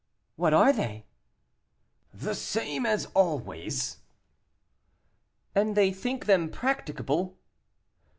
What 0.35 0.51
are 0.55 0.73
they?" 0.73 1.05
"The 2.11 2.33
same 2.33 2.87
always." 3.13 3.97
"And 5.53 5.77
they 5.77 5.93
think 5.93 6.25
them 6.25 6.49
practicable?" 6.49 7.37